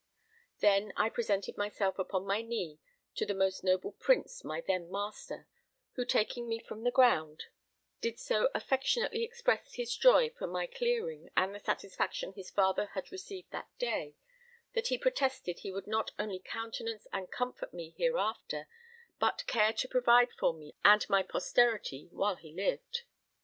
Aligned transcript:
Then 0.61 0.93
I 0.97 1.09
presented 1.11 1.57
myself 1.57 1.99
upon 1.99 2.25
my 2.25 2.41
knee 2.41 2.79
to 3.13 3.23
the 3.23 3.35
most 3.35 3.63
noble 3.63 3.91
Prince 3.91 4.43
my 4.43 4.59
then 4.59 4.89
master, 4.91 5.47
who, 5.91 6.05
taking 6.05 6.49
me 6.49 6.57
from 6.57 6.81
the 6.81 6.89
ground, 6.89 7.43
did 7.99 8.17
so 8.17 8.49
affectionately 8.55 9.23
express 9.23 9.75
his 9.75 9.95
joy 9.95 10.31
for 10.31 10.47
my 10.47 10.65
clearing 10.65 11.29
and 11.37 11.53
the 11.53 11.59
satisfaction 11.59 12.33
his 12.33 12.49
father 12.49 12.87
had 12.95 13.11
received 13.11 13.51
that 13.51 13.69
day, 13.77 14.15
that 14.73 14.87
he 14.87 14.97
protested 14.97 15.59
he 15.59 15.71
would 15.71 15.85
not 15.85 16.09
only 16.17 16.39
countenance 16.39 17.05
and 17.13 17.29
comfort 17.29 17.71
me 17.71 17.91
hereafter 17.95 18.67
but 19.19 19.45
care 19.45 19.73
to 19.73 19.87
provide 19.87 20.31
for 20.31 20.51
me 20.51 20.73
and 20.83 21.07
my 21.11 21.21
posterity 21.21 22.09
while 22.11 22.37
he 22.37 22.51
lived. 22.51 23.03